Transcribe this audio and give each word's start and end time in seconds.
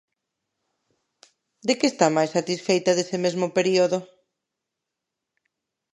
De 1.67 1.73
que 1.79 1.87
está 1.91 2.07
máis 2.15 2.31
satisfeita 2.37 2.95
dese 2.97 3.17
mesmo 3.25 3.47
período? 3.57 3.99